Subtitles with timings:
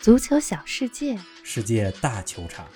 [0.00, 2.66] 足球小世界，世界大球场，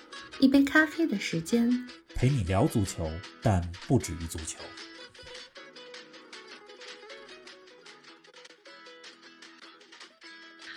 [0.40, 4.58] 一杯咖啡的时间，陪你聊足球，但不止于足球。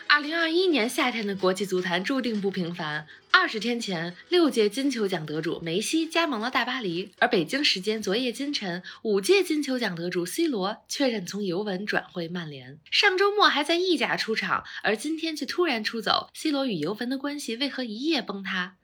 [0.07, 3.05] 二零二一年夏天的国际足坛注定不平凡。
[3.39, 12.79] 二十天前，六届金球奖得主梅西加盟了大巴黎，而北京时间昨夜今晨，五届金球奖得主 C 罗确认从尤文转会曼联。
[12.89, 16.31] 上周末还在意甲出场，而今天却突然出走。
[16.33, 18.77] C 罗与尤文的关系为何一夜崩塌？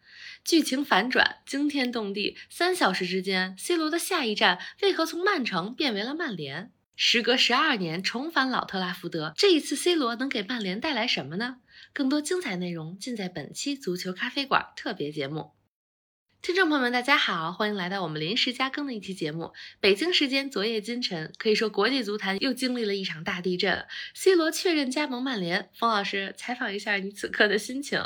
[0.45, 2.37] 剧情反转，惊天动地。
[2.51, 6.71] 三小时之间，C 罗的下一站为何从曼城变为了曼联？
[6.95, 11.57] 时隔十二年重返老特拉福德，这一次 C 罗能给曼联带来什么呢？
[11.95, 15.51] 更多精彩内容尽在本期足球咖啡馆特别节目。
[16.41, 19.53] 听众朋友们，大家好，欢迎来到我们临时加更的一期节目。
[19.79, 23.85] 北京时间昨夜今晨，可以说国际足坛又经历了一场大地震。
[24.15, 28.03] C 罗确认加盟曼联，冯老师采访一下你此刻的心情。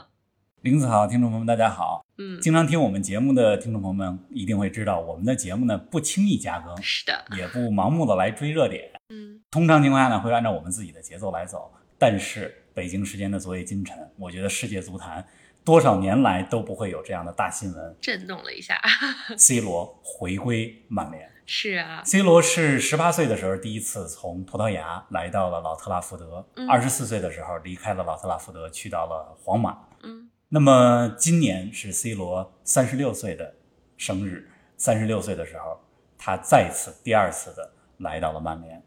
[0.63, 2.05] 林子好，听众朋友们，大家好。
[2.17, 8.91] 嗯，经常听我们节目的听众朋友们一定会知道，我们的节目呢不轻易加更，是的，也不盲目的来追热点。
[9.07, 11.71] 嗯，通常情况下呢，会按照我们自己的节奏来走。
[11.97, 15.25] 但是北京时间的昨夜今晨，我觉得世界足坛
[15.65, 18.79] 多少年来都不会有这样的大新闻震动了一下。
[19.35, 21.27] C 罗回归曼联。
[21.47, 29.75] 是啊，C 罗是十八岁的时候第一次从葡萄牙来到了老特拉福德，嗯二十四岁的时候离开了老特拉福德，去到了皇马。
[30.03, 33.55] 嗯，那么今年是 C 罗三十六岁的
[33.97, 35.79] 生日，三十六岁的时候，
[36.15, 38.83] 他再次第二次的来到了曼联。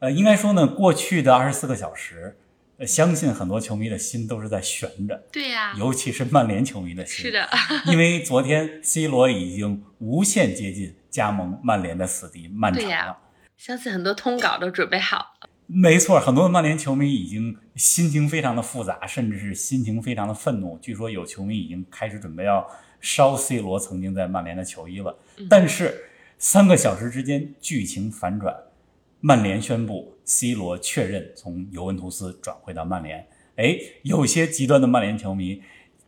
[0.00, 2.43] 呃，应该说呢，过去的二十四个小时，呃，
[2.80, 7.26] 相信很多球迷的心都是在悬着，对呀、尤其是曼联球迷的心。
[7.26, 7.48] 是的，
[7.86, 13.18] 因为昨天 C 罗已经无限接近加盟曼联的死敌曼城了。
[13.56, 15.48] 相信很多通稿都准备好了。
[15.66, 20.78] 没错，很多曼联球迷已经心情非常的复杂，甚至是心情非常的愤怒。
[20.82, 22.68] 据说有球迷已经开始准备要
[23.00, 25.16] 烧 C 罗曾经在曼联的球衣了。
[25.48, 28.54] 但是三个小时之间剧情反转，
[29.26, 33.26] 曼联宣布 C 罗确认从尤文图斯转会到曼联。
[33.56, 35.62] 哎，有些极端的曼联球迷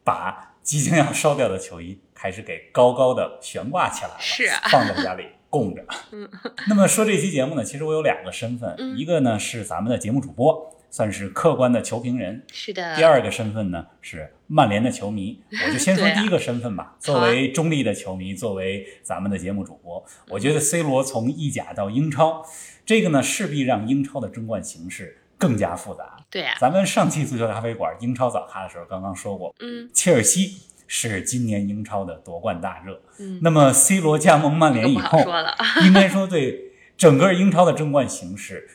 [0.05, 5.83] 把即将要烧掉的球衣开始给高高的悬挂起来了，是啊放在家里供着。
[6.69, 15.41] 那么说这期节目呢，其实我有两个身份，嗯一个呢是咱们的节目主播，算是客观的球评人；是的，第二个身份呢是曼联的球迷。
[15.67, 16.97] 我就先说第一个身份吧。
[16.99, 22.45] 作为中立的球迷，作为咱们的节目主播，我觉得 C 罗从意甲到英超，
[22.85, 26.17] 这个呢势必让英超的争冠形势更加复杂。
[26.31, 33.01] 对呀、咱们上期足球咖啡馆英超早咖的时候刚刚说过，嗯切尔西是今年英超的夺冠大热。
[33.19, 35.19] 嗯，那么 C 罗加盟曼联以后。
[35.85, 38.69] 应该说对整个英超的争冠形势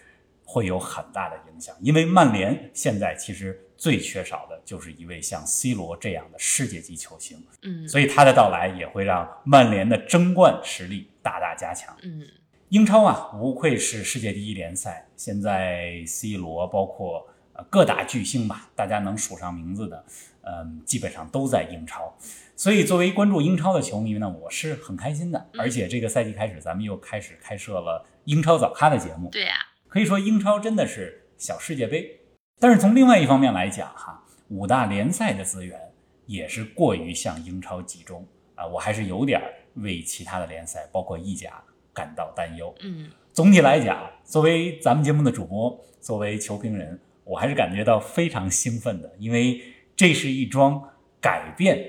[0.52, 11.96] 会有很大的影响，因为曼联现在其实最缺少的就是一位像 C 罗这样的世界级球星，嗯所以他的到来也会让曼联的争冠实力大大加强。
[12.04, 12.28] 嗯，
[12.68, 20.04] 英超啊，无愧是世界第一联赛，现在 C 罗包括呃各大巨星吧，大家能数上名字的，
[20.42, 22.14] 嗯，基本上都在英超。
[22.58, 25.48] 所以作为关注英超的球迷呢，我是很开心的。
[25.58, 29.56] 而且这个赛季开始，咱们又开始开设了英超早咖的节目，对呀、
[29.92, 32.22] 可以说英超真的是小世界杯。
[32.62, 35.78] 但是从另外一方面来讲，哈，五大联赛的资源
[36.26, 38.26] 也是过于向英超集中
[38.56, 41.62] 啊，我还是有点儿为其他的联赛，包括意甲
[41.94, 42.74] 感到担忧。
[42.80, 49.62] 嗯总体来讲，作为咱们节目的主播，作为球评人，我还是感觉到非常兴奋的，因为
[49.94, 50.82] 这是一桩
[51.20, 51.86] 改变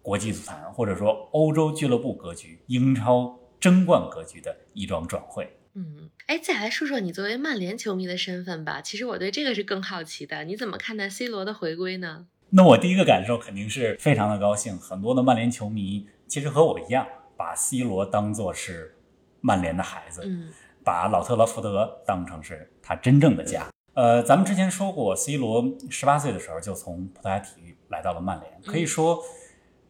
[0.00, 5.46] 国际足坛或者说欧洲俱乐部格局、英超争冠格局的一桩转会。
[5.74, 8.80] 嗯，哎，再来说说你作为曼联球迷的身份吧。
[8.82, 12.26] 其实我对这个是更好奇的，你怎么看待 C 罗的回归呢？
[12.50, 17.06] 那我第一个感受肯定是非常的高兴，很多的曼联球迷其实和我一样，
[17.36, 18.96] 把 C 罗当作是
[19.40, 20.52] 曼联的孩子，嗯
[20.84, 23.68] 把老特拉福德当成是他真正的家。
[23.94, 29.22] 呃，咱们之前说过，C 罗十八岁的时候就从葡萄牙体育来到了曼联，可以说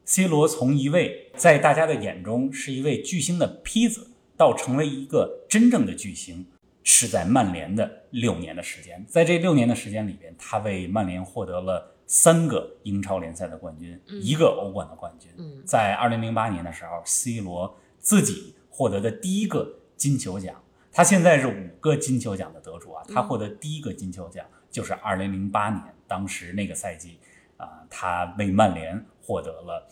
[0.04, 4.11] ，C 罗从一位在大家的眼中是一位巨星的坯子，
[4.42, 6.44] 到成为一个真正的巨星，
[6.82, 9.04] 是在曼联的六年的时间。
[9.06, 15.30] 在这六年的时间里边，他为曼联获得了三个英超联赛的冠军，嗯一个欧冠的冠军。
[15.38, 20.60] 嗯在二零零八年的时候，C 罗自己获得的第一个金球奖。
[20.90, 27.20] 他现在是五个金球奖的得主啊，他获得第一个金球奖就是二零零八年，当时那个赛季
[27.58, 29.88] 啊、他为曼联获得了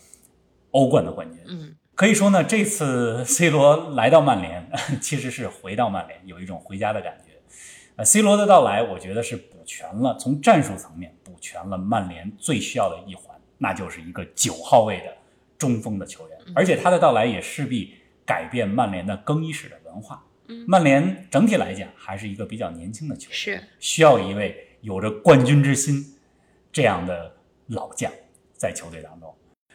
[0.71, 1.41] 欧冠的冠军。
[1.47, 4.67] 嗯可以说呢，这次 C 罗来到曼联，
[4.99, 7.33] 其实是回到曼联，有一种回家的感觉。
[7.95, 15.15] 呃，C 罗的到来，我觉得是补全了，从战术层面补全了曼联最需要的一环，那就是一个九号位的
[15.59, 16.37] 中锋的球员。
[16.55, 17.93] 而且他的到来也势必
[18.25, 20.25] 改变曼联的更衣室的文化。
[20.47, 26.17] 嗯曼联整体来讲还是一个比较年轻的球队，是需要一位有着冠军之心
[26.71, 27.31] 这样的
[27.67, 28.11] 老将
[28.57, 29.31] 在球队当中。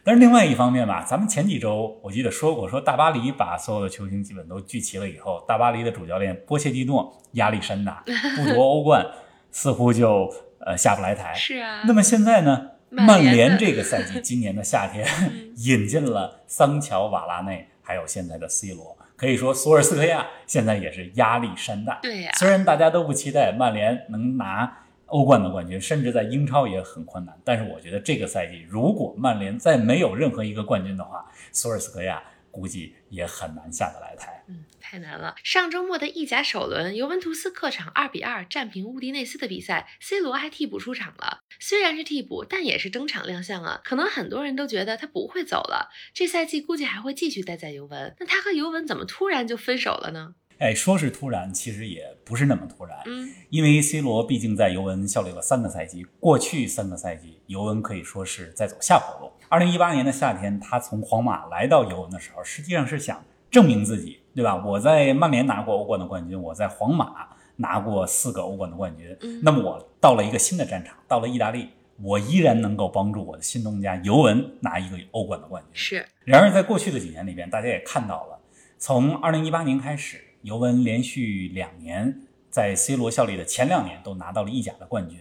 [0.06, 8.05] 但是另外一方面吧，咱们前几周我记得说过，说大巴黎把所有的球星基本都聚齐了以后，大巴黎的主教练波切蒂诺压力山大，
[8.38, 9.05] 不夺欧冠
[9.50, 11.35] 似乎就呃下不来台。
[11.35, 11.56] 是。
[11.56, 15.05] 啊，那么现在呢，曼联这个赛季今年的夏天
[15.58, 21.99] 引进了桑乔、瓦拉内，还有现在的 C 罗，可以说索尔斯克亚现在也是压力山大。
[22.00, 34.43] 对呀、虽然大家都不期待曼联能拿欧冠的冠军，甚至在英超也很困难，但是我觉得这个赛季如果曼联再没有任何一个冠军的话，索尔斯克亚估计也很难下得来台。
[34.49, 35.35] 嗯，太难了。
[35.44, 41.41] 上周末的意甲首轮，尤文图斯客场二比二战平乌迪内斯的比赛，C 罗还替补出场了。
[41.61, 43.81] 虽然是替补，但也是登场亮相啊。
[43.85, 48.14] 可能很多人都觉得他不会走了，这赛季估计还会继续待在尤文。
[48.19, 50.35] 那他和尤文怎么突然就分手了呢？
[50.58, 52.99] 哎，说是突然，其实也不是那么突然。
[53.06, 59.32] 嗯，因为 C 罗毕竟在尤文效力了三个赛季，过去三个赛季尤文可以说是在走下坡路。
[59.49, 64.56] 二零一八年的夏天，他从皇马来到尤文的时候，实际上是想证明自己，对吧？
[64.64, 69.17] 我在曼联拿过欧冠的冠军，我在皇马拿过四个欧冠的冠军。
[69.23, 71.69] 嗯那么我到了一个新的战场，到了意大利，
[72.03, 75.70] 我依然能够帮助我的新东家尤文拿一个欧冠的冠军。
[75.75, 78.38] 是，然而，在过去的几年里边，大家也看到了，
[78.79, 85.21] 从二零一八年开始，尤文连续两年在 C 罗效力的前两年都拿到了意甲的冠军。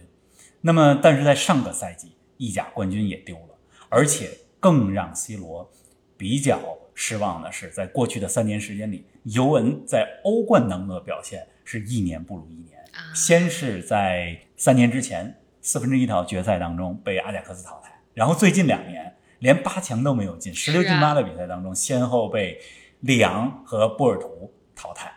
[0.60, 3.58] 那么，但是在上个赛季，意甲冠军也丢了，
[3.88, 5.70] 而且更让 C 罗
[6.16, 6.60] 比较
[6.94, 12.78] 失望的是，在过去的三年时间里，尤文在欧冠当中的表现是一年不如一年。
[12.92, 22.58] 啊先是在三年之前四分之一条决赛当中被阿贾克斯淘汰，然后最近两年连八强都没有进，十六进八的比赛当中，先后被
[23.00, 25.12] 里昂和波尔图淘汰。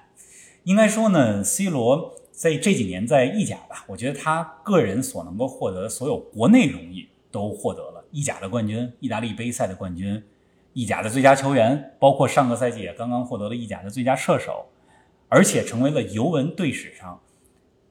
[0.63, 10.23] 应该说呢，C 罗在这几年在意甲吧，我觉得他个人所能够获得的所有国内荣誉都获得了，意甲的冠军、意大利杯赛的冠军、
[10.73, 14.67] 意甲的最佳球员，包括上个赛季也刚刚获得了意甲的最佳射手，
[15.27, 17.21] 而且成为了尤文队史上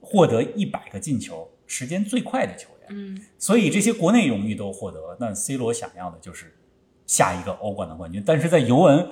[0.01, 2.89] 获得一百个进球时间最快的球员。
[2.91, 6.55] 嗯，所以这些国内荣誉都获得了，那 C 罗想要的就是
[7.07, 8.23] 下一个欧冠的冠军。
[8.25, 9.09] 但是在尤文，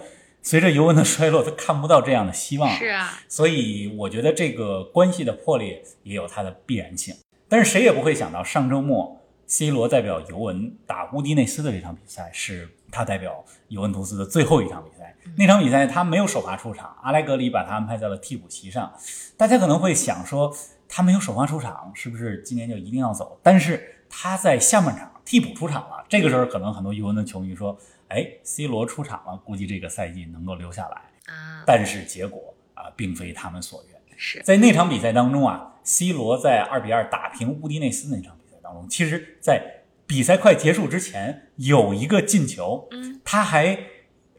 [0.46, 2.70] 随着尤文的衰落，他看不到这样的希望。
[2.70, 7.12] 是啊，所以我觉得这个关系的破裂也有它的必然性。
[7.48, 15.16] 但是谁也不会想到，上周末 C 罗代表尤文打乌迪内斯的这场比赛，是他代表尤文图斯的最后一场比赛。
[15.37, 18.94] 那场比赛他没有首发出场，阿莱格里把他安排在了替补席上。
[19.37, 20.56] 大家可能会想说，
[20.88, 23.37] 他没有首发出场，是不是今年就一定要走？
[23.42, 27.76] 但是他在下半场替补出场了，这个时候可能很多尤文的球迷说，
[28.08, 30.96] 哎，C 罗出场了，估计这个赛季能够留下来。
[31.32, 33.96] 啊，但是结果啊，并非他们所愿。
[34.16, 43.78] 是，在那场比赛当中啊，C 罗在二比二打平乌迪内斯那场比赛当中，其实，在比赛快结束之前有一个进球，嗯，他还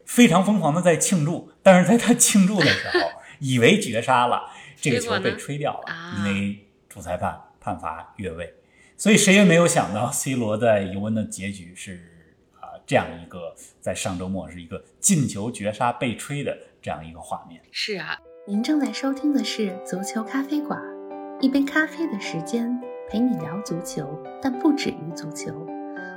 [0.04, 4.50] 非常疯狂的在庆祝，但是在他庆祝的时候， 以为绝杀了，
[4.80, 8.54] 这个球被吹掉了，啊因为主裁判判罚越位，
[8.96, 12.17] 所以谁也没有想到 C 罗在尤文的结局是啊、
[12.88, 17.60] 这样一个在上周末是一个进球绝杀被吹的这样一个画面。
[17.70, 20.80] 是啊，您正在收听的是足球咖啡馆，
[21.38, 22.80] 一杯咖啡的时间
[23.10, 24.08] 陪你聊足球，
[24.40, 25.52] 但不止于足球。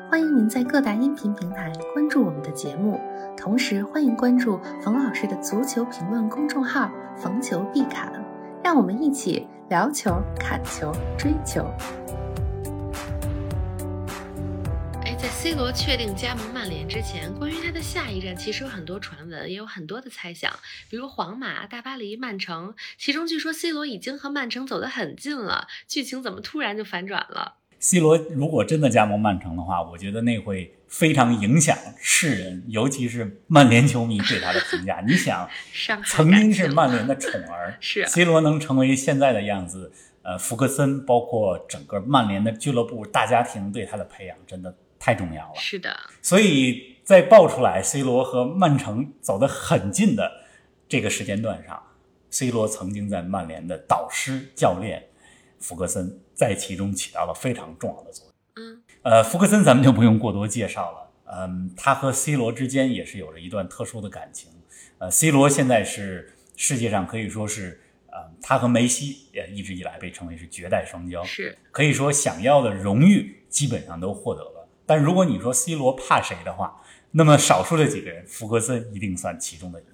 [0.10, 2.98] 欢迎您在各大音频平台关注我们的节目，
[3.36, 6.90] 同时欢迎关注冯老师的足球评论公众号
[7.22, 8.14] “冯球必侃”，
[8.64, 11.66] 让我们一起聊球、砍球、追球。
[15.42, 20.54] C 罗确定加盟曼联之前，关于他的下一站其实有很多传闻，也有很多的猜想，
[20.88, 22.76] 比如皇马、大巴黎、曼城。
[22.96, 35.04] 其中据说 C 罗已经和曼城走得很近了，剧情怎么突然就反转了？C 罗如果真的加盟曼城的话，我觉得那会非常影响世人，尤其是曼联球迷对他的评价。
[35.08, 35.50] 你想，
[36.06, 45.56] 曾经是曼联的宠儿 是啊，C 罗能成为现在的样子，呃，福克森包括整个曼联的俱乐部大家庭对他的培养真的太重要了。
[45.56, 50.32] 是的，所以在爆出来 C 罗和曼城走得很近的
[50.88, 51.82] 这个时间段上
[52.30, 55.08] ，C 罗曾经在曼联的导师教练
[55.60, 58.34] 福格森在其中起到了非常重要的作用。
[58.64, 60.98] 嗯，呃，福格森咱们就不用过多介绍了。
[61.34, 64.52] 嗯，他和 C 罗之间也是有着一段特殊的感情。
[65.00, 67.82] 呃，C 罗现在是世界上可以说是
[68.12, 74.61] 呃他和梅西也一直以来被称为是绝代双骄，是可以说想要的荣誉基本上都获得了。
[74.86, 79.92] 但如果你说 C 罗怕谁的话，那么少数的几个人，福格森一定算其中的一个。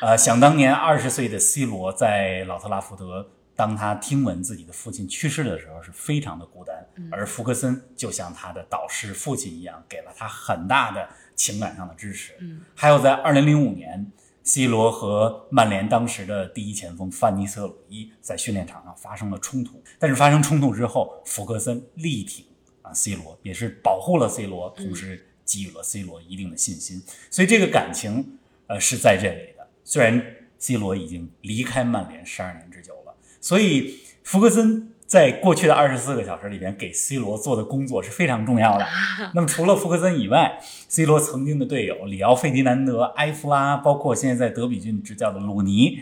[0.06, 6.76] 呃，想当年二十岁的 C 罗在老特拉福德，当他听闻自己的父亲去世的时候，是非常的孤单。
[7.10, 12.34] 而福格森就像他的导师父亲一样，给了他很大的情感上的支持。
[12.40, 14.10] 嗯，还有在二零零五年
[14.44, 22.46] ，C 罗和曼联当时的第一前锋范尼斯特鲁伊在训练场上发生了冲突，但是发生冲突之后，福格森力挺
[22.82, 29.66] 啊 C 罗，也是保护了 C 罗，同时给予了 C 罗一定的信心，所以这个感情呃是在这里的。
[29.84, 30.24] 虽然
[30.58, 34.88] C 罗已经离开曼联十二年之久了，所以福格森。
[35.04, 38.86] 在过去的二十四个小时里边，给 C 罗做的工作是非常重要的。
[39.34, 40.58] 那么，除了福克森以外
[40.88, 46.00] ，C 罗曾经的队友里奥费迪南德、埃弗拉，包括现在在德比郡执教的鲁尼，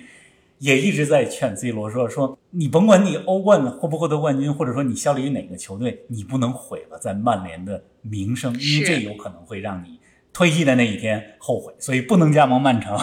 [0.61, 9.99] 也一直在劝 C 罗说：“说你甭管你欧冠获不获得冠军，或者说你效力于哪个球队，你不能毁了在曼联的名声，因为这有可能会让你
[10.33, 12.97] 退役的那一天后悔，所以不能加盟曼城。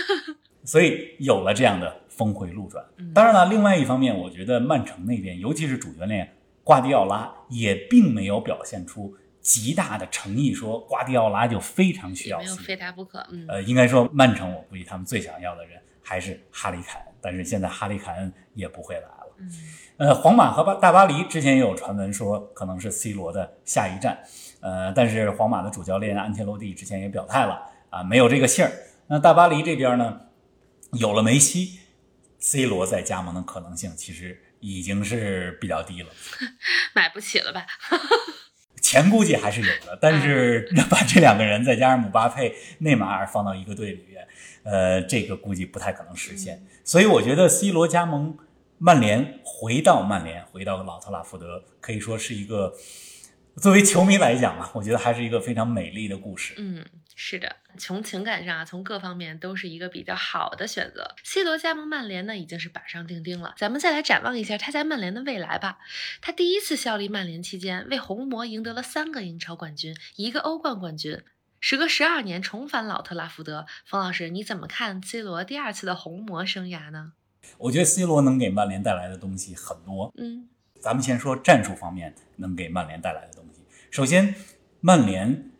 [0.64, 2.84] 所以有了这样的。”峰回路转。
[3.14, 12.38] 当然了，另外一方面，我觉得曼城那边，尤其是主教练瓜迪奥拉，也并没有表现出极大的诚意，说瓜迪奥拉就非常需要。
[12.38, 13.26] 没有非他不可。
[13.32, 13.46] 嗯。
[13.48, 19.26] 呃，应该说曼城，我估计他们最想要的人还是哈里凯恩，但是现在哈里凯恩也不会来了。
[19.38, 19.50] 嗯。
[19.96, 24.22] 呃，皇马和巴大巴黎之前也有传闻说可能是 C 罗的下一站，
[24.60, 28.72] 呃，但是皇马的主教练安切洛蒂之前也表态了啊，没有这个信儿。
[29.08, 30.20] 那大巴黎这边呢，
[30.92, 31.80] 有了梅西。
[32.42, 36.08] C 罗在加盟的可能性其实已经是比较低了，
[36.96, 37.66] 买不起了吧？
[38.90, 44.26] 钱估计还是有的，但是 把这两个人再加上姆巴佩、内马尔放到一个队里面，
[44.64, 46.60] 呃，这个估计不太可能实现。
[46.82, 48.36] 所以我觉得 C 罗加盟
[48.78, 52.74] 曼联，回到曼联，回到老特拉福德，可以说是一个
[53.58, 56.54] 作为球迷来讲啊，我觉得还是一个非常美丽的故事。
[56.58, 56.84] 嗯。
[57.22, 61.14] 是的，从情感上啊，从各方面都是一个比较好的选择。
[61.22, 63.54] C 罗加盟曼联呢，已经是板上钉钉了。
[63.58, 65.80] 咱们再来展望一下他在曼联的未来吧。
[66.22, 71.22] 他第一次效力曼联期间，为红魔赢得了三个英超冠军，一个欧冠冠军。
[71.60, 77.12] 时隔十二年重返老特拉福德，冯老师你怎么看 C 罗第二次的红魔生涯呢？
[77.58, 80.10] 我觉得 C 罗能给曼联带来的东西很多。
[80.16, 80.48] 嗯，
[80.80, 83.60] 咱们先说战术方面能给曼联带来的东西。
[83.90, 84.34] 首先，
[84.80, 85.50] 曼联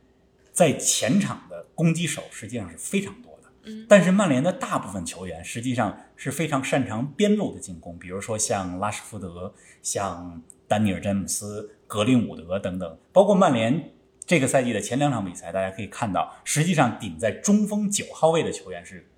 [0.53, 1.47] 在前场。
[1.81, 12.99] 攻击手实际上是非常多的，嗯，但是曼联的大部分球员实际上是非常擅长边路的进攻，比如说像拉什福德、像丹尼尔詹姆斯、格林伍德等等。
[13.15, 13.93] 包括曼联
[14.27, 19.09] 这个赛季的前两场比赛，大家可以看到，实际上顶在中锋九号位的球员是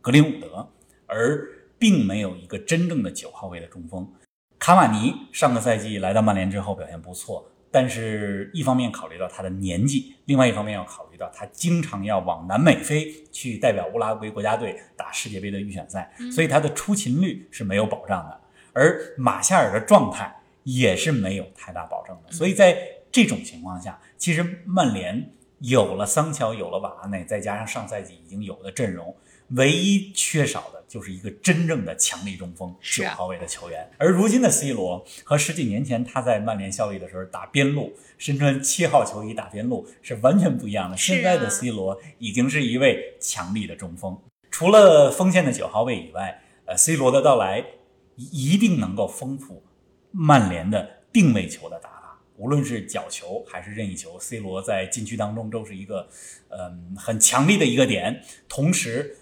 [0.00, 0.72] 格林伍德，
[1.06, 1.48] 而
[1.78, 4.12] 并没有一个真正的九号位的中锋。
[4.58, 7.48] 卡瓦尼上个赛季来到曼联之后表现不错。
[7.70, 18.40] 但是，一方面考虑到他的年纪，另外一方面要考虑到他经常要往南美飞去代表乌拉圭国家队打世界杯的预选赛，所以他的出勤率是没有保障的。
[18.72, 22.32] 而马夏尔的状态也是没有太大保证的。
[22.32, 22.76] 所以在
[23.12, 29.14] 这种情况下，其实曼联有了桑乔，有了瓦拉内，再加上上赛季已经有的阵容，
[29.48, 30.77] 唯一缺少的。
[30.88, 33.88] 就是一个真正的强力中锋，九号位的球员。
[33.98, 40.96] 而如今的 C 罗和十几年前他在曼联效力的时候打边路，身穿七号球衣打边路是完全不一样的。
[40.96, 44.18] 现在的 C 罗已经是一位强力的中锋。
[44.50, 47.62] 除了锋线的九号位以外，呃，C 罗的到来
[48.16, 49.62] 一定能够丰富
[50.10, 56.08] 曼联的定位球的打法，无论是角球还是任意球，C 罗在禁区当中都是一个
[56.48, 59.16] 嗯很强力的一个点，同时。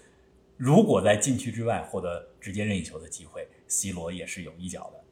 [0.57, 5.03] 如果在禁区之外获得直接任意球的机会，C 罗也是有一脚的。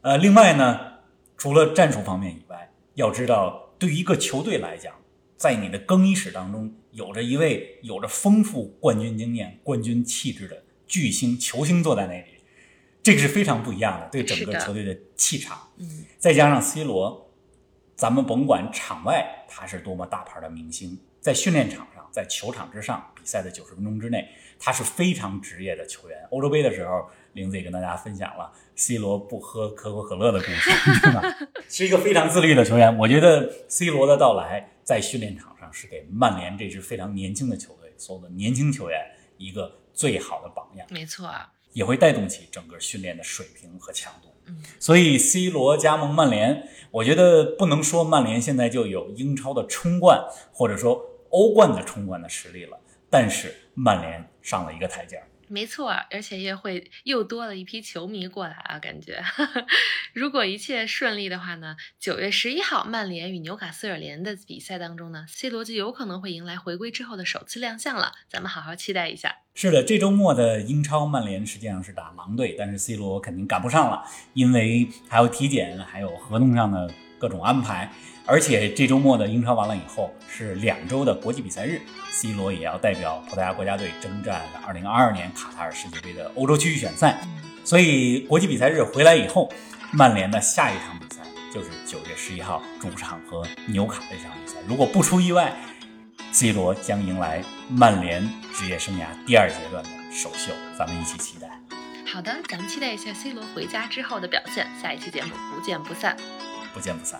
[0.00, 0.94] 呃，另外呢，
[1.36, 4.94] 除了战术方面以外，要知道，对于一个球队来讲，
[5.36, 12.40] 在你的更衣室当中有着一位有着丰富冠军经验、冠军气质的巨星球星坐在那里，
[13.02, 15.68] 这个是非常不一样的，对整个球队的气场。
[15.76, 17.30] 嗯，再加上 C 罗，
[17.94, 24.28] 咱们甭管场外他是多么大牌的明星，在训练场上，在球场之上，比赛的九十分钟之内。
[24.60, 26.26] 他是非常职业的球员。
[26.30, 31.22] 欧洲杯的时候，林子也跟大家分享了 C 罗不喝可口可乐的故事， 对吧？
[31.68, 32.98] 是一个非常自律的球员。
[32.98, 39.00] 我觉得 C 罗的到来在训练场上是给曼联这支非常年轻的球队所有的年轻球员
[39.36, 40.84] 一个最好的榜样。
[40.90, 44.34] 没错，啊也会带动起整个训练的水平和强度。
[44.46, 52.78] 嗯，所以 C 罗加盟曼联，我觉得不能说曼联现在就有英超的冲冠或者说欧冠的冲冠的实力了，
[53.10, 54.24] 但是曼联。
[54.40, 58.78] 上了一个台阶儿，没错，而且也会又多了一批球迷过来啊！
[58.78, 59.22] 感觉，
[60.14, 68.12] 如果一切顺利的话呢，九月十一号曼联与纽卡斯尔联的比赛当中呢，C 罗就有可能会迎来回归之后的首次亮相了。
[68.30, 69.36] 咱们好好期待一下。
[69.54, 77.92] 是的，这周末的英超，曼联实际上是打狼队，但是 C 罗肯定赶不上了，因为还有体检，还有合同上的各种安排。
[78.30, 81.80] 而且这周末的英超完了以后是两周的国际比赛日
[82.12, 87.18] ，C 罗也要代表葡萄牙国家队征战2022年卡塔尔世界杯的欧洲区预选赛。
[87.64, 89.50] 所以国际比赛日回来以后，
[89.92, 94.58] 曼联的下一场比赛就是9月11号主场和纽卡的这场比赛。
[94.68, 95.56] 如果不出意外
[96.30, 101.48] ，C 罗将迎来曼联职业生涯第二阶段的首秀，咱们一起期待。
[102.06, 104.66] 好的，咱们期待一下 C 罗回家之后的表现。
[104.82, 106.14] 下一期节目不见不散，
[106.74, 107.18] 不见不散。